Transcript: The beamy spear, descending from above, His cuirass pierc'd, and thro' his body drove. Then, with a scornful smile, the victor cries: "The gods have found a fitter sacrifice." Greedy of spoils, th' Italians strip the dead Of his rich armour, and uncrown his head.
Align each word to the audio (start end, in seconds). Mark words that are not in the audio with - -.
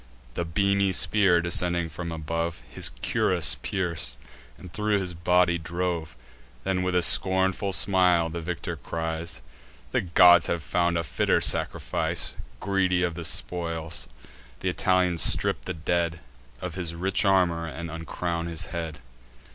The 0.33 0.45
beamy 0.45 0.93
spear, 0.93 1.41
descending 1.41 1.87
from 1.87 2.11
above, 2.11 2.63
His 2.67 2.89
cuirass 3.03 3.57
pierc'd, 3.61 4.17
and 4.57 4.73
thro' 4.73 4.97
his 4.97 5.13
body 5.13 5.59
drove. 5.59 6.15
Then, 6.63 6.81
with 6.81 6.95
a 6.95 7.03
scornful 7.03 7.71
smile, 7.71 8.27
the 8.27 8.41
victor 8.41 8.75
cries: 8.75 9.43
"The 9.91 10.01
gods 10.01 10.47
have 10.47 10.63
found 10.63 10.97
a 10.97 11.03
fitter 11.03 11.39
sacrifice." 11.39 12.33
Greedy 12.59 13.03
of 13.03 13.13
spoils, 13.27 14.09
th' 14.61 14.65
Italians 14.65 15.21
strip 15.21 15.65
the 15.65 15.73
dead 15.75 16.19
Of 16.61 16.73
his 16.73 16.95
rich 16.95 17.23
armour, 17.23 17.67
and 17.67 17.91
uncrown 17.91 18.47
his 18.47 18.71
head. 18.73 18.97